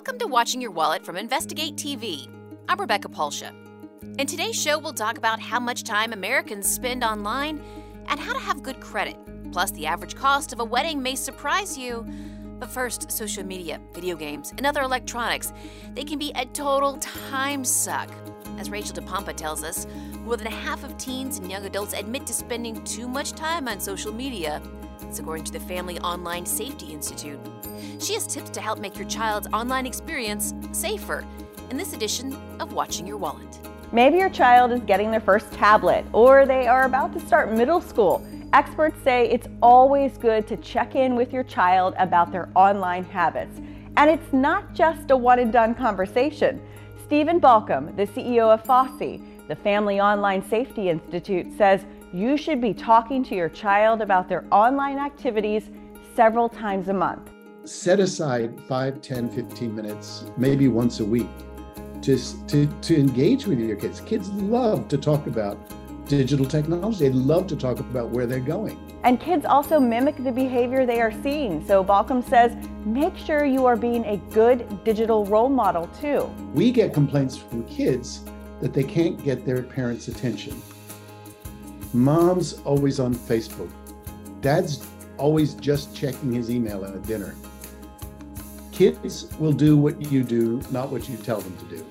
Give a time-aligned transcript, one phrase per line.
[0.00, 2.26] Welcome to Watching Your Wallet from Investigate TV.
[2.70, 3.52] I'm Rebecca Palsha.
[4.18, 7.62] In today's show, we'll talk about how much time Americans spend online
[8.08, 9.18] and how to have good credit.
[9.52, 12.06] Plus, the average cost of a wedding may surprise you.
[12.58, 15.52] But first, social media, video games, and other electronics.
[15.92, 18.08] They can be a total time suck.
[18.56, 19.86] As Rachel DePompa tells us,
[20.20, 23.78] more than half of teens and young adults admit to spending too much time on
[23.78, 24.62] social media.
[25.02, 27.40] It's according to the Family Online Safety Institute.
[27.98, 31.24] She has tips to help make your child's online experience safer
[31.70, 33.58] in this edition of Watching Your Wallet.
[33.92, 37.80] Maybe your child is getting their first tablet or they are about to start middle
[37.80, 38.24] school.
[38.52, 43.58] Experts say it's always good to check in with your child about their online habits.
[43.96, 46.60] And it's not just a one and done conversation.
[47.04, 52.74] Stephen Balkam, the CEO of FOSI, the Family Online Safety Institute, says you should be
[52.74, 55.70] talking to your child about their online activities
[56.16, 57.30] several times a month.
[57.64, 61.28] Set aside 5, 10, 15 minutes, maybe once a week,
[62.00, 64.00] just to, to engage with your kids.
[64.00, 65.58] Kids love to talk about
[66.08, 67.08] digital technology.
[67.08, 68.76] They love to talk about where they're going.
[69.04, 71.64] And kids also mimic the behavior they are seeing.
[71.64, 76.28] So Balkam says, make sure you are being a good digital role model too.
[76.54, 78.24] We get complaints from kids
[78.60, 80.60] that they can't get their parents' attention.
[81.92, 83.70] Mom's always on Facebook.
[84.40, 84.86] Dad's
[85.18, 87.34] always just checking his email at dinner.
[88.70, 91.86] Kids will do what you do, not what you tell them to do.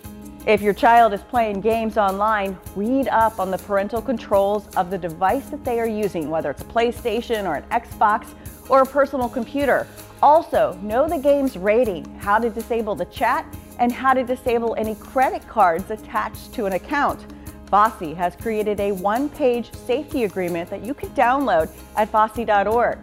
[0.48, 4.98] If your child is playing games online, read up on the parental controls of the
[4.98, 8.34] device that they are using, whether it's a PlayStation or an Xbox
[8.70, 9.86] or a personal computer.
[10.24, 13.46] Also, know the game's rating, how to disable the chat,
[13.80, 17.26] and how to disable any credit cards attached to an account.
[17.72, 22.98] FOSI has created a one-page safety agreement that you can download at fosi.org.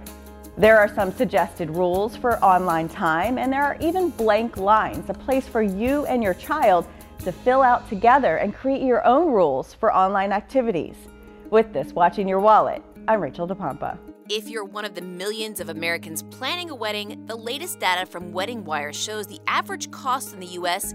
[0.59, 5.15] There are some suggested rules for online time, and there are even blank lines, a
[5.15, 6.87] place for you and your child
[7.21, 10.97] to fill out together and create your own rules for online activities.
[11.51, 13.99] With this, Watching Your Wallet, I'm Rachel DePompa.
[14.29, 18.33] If you're one of the millions of Americans planning a wedding, the latest data from
[18.33, 20.93] WeddingWire shows the average cost in the U.S.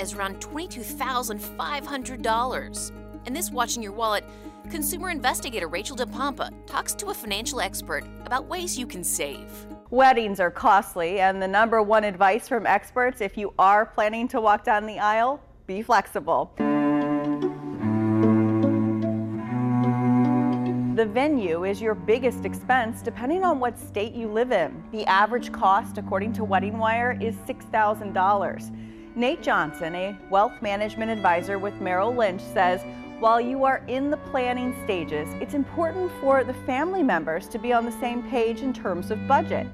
[0.00, 3.01] is around $22,500.
[3.24, 4.24] In this Watching Your Wallet,
[4.68, 9.48] consumer investigator Rachel DePompa talks to a financial expert about ways you can save.
[9.90, 14.40] Weddings are costly, and the number one advice from experts if you are planning to
[14.40, 16.50] walk down the aisle be flexible.
[20.96, 24.82] The venue is your biggest expense depending on what state you live in.
[24.90, 28.76] The average cost, according to WeddingWire, is $6,000.
[29.14, 32.82] Nate Johnson, a wealth management advisor with Merrill Lynch, says
[33.22, 37.72] while you are in the planning stages, it's important for the family members to be
[37.72, 39.64] on the same page in terms of budget.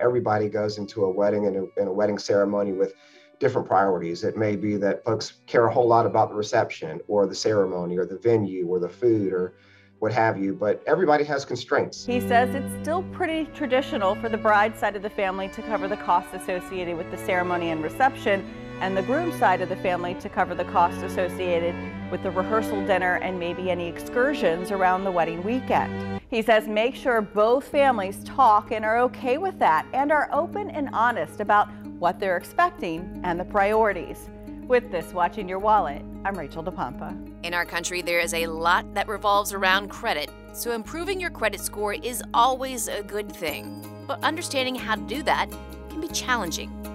[0.00, 2.94] Everybody goes into a wedding and a, and a wedding ceremony with
[3.38, 4.24] different priorities.
[4.24, 7.96] It may be that folks care a whole lot about the reception or the ceremony
[7.96, 9.54] or the venue or the food or
[10.00, 12.04] what have you, but everybody has constraints.
[12.04, 15.86] He says it's still pretty traditional for the bride side of the family to cover
[15.86, 18.44] the costs associated with the ceremony and reception,
[18.80, 21.74] and the groom side of the family to cover the costs associated
[22.10, 26.20] with the rehearsal dinner and maybe any excursions around the wedding weekend.
[26.28, 30.70] He says make sure both families talk and are okay with that and are open
[30.70, 34.28] and honest about what they're expecting and the priorities.
[34.66, 37.44] With this, Watching Your Wallet, I'm Rachel DePompa.
[37.44, 41.60] In our country, there is a lot that revolves around credit, so improving your credit
[41.60, 43.88] score is always a good thing.
[44.08, 45.48] But understanding how to do that
[45.88, 46.85] can be challenging.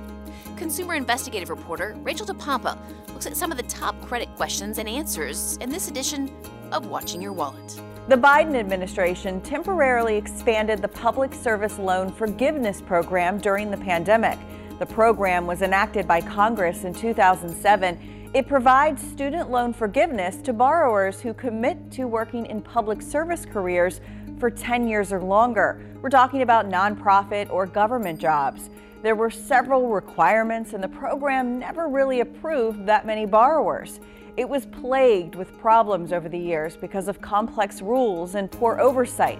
[0.61, 2.77] Consumer investigative reporter Rachel DePompa
[3.07, 6.31] looks at some of the top credit questions and answers in this edition
[6.71, 7.81] of Watching Your Wallet.
[8.09, 14.37] The Biden administration temporarily expanded the Public Service Loan Forgiveness Program during the pandemic.
[14.77, 18.29] The program was enacted by Congress in 2007.
[18.35, 23.99] It provides student loan forgiveness to borrowers who commit to working in public service careers
[24.37, 25.83] for 10 years or longer.
[26.03, 28.69] We're talking about nonprofit or government jobs.
[29.01, 33.99] There were several requirements, and the program never really approved that many borrowers.
[34.37, 39.39] It was plagued with problems over the years because of complex rules and poor oversight.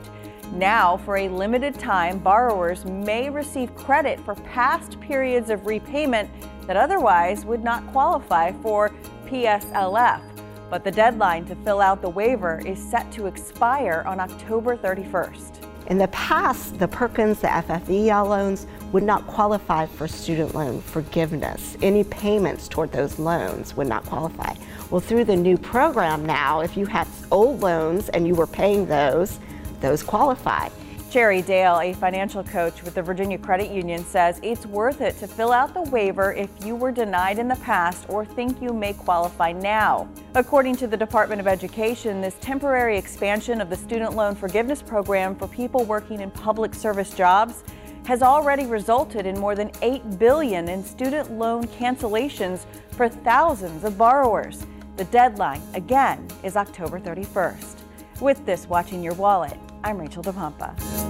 [0.54, 6.28] Now, for a limited time, borrowers may receive credit for past periods of repayment
[6.66, 8.92] that otherwise would not qualify for
[9.28, 10.22] PSLF.
[10.72, 15.71] But the deadline to fill out the waiver is set to expire on October 31st.
[15.88, 21.76] In the past, the Perkins, the FFEL loans would not qualify for student loan forgiveness.
[21.82, 24.54] Any payments toward those loans would not qualify.
[24.90, 28.86] Well, through the new program now, if you had old loans and you were paying
[28.86, 29.40] those,
[29.82, 30.70] those qualify.
[31.12, 35.28] Cherry Dale, a financial coach with the Virginia Credit Union, says it's worth it to
[35.28, 38.94] fill out the waiver if you were denied in the past or think you may
[38.94, 40.08] qualify now.
[40.36, 45.36] According to the Department of Education, this temporary expansion of the student loan forgiveness program
[45.36, 47.66] for people working in public service jobs
[48.06, 53.98] has already resulted in more than 8 billion in student loan cancellations for thousands of
[53.98, 54.66] borrowers.
[54.96, 57.80] The deadline again is October 31st.
[58.22, 61.01] With this watching your wallet, I'm Rachel DePompa.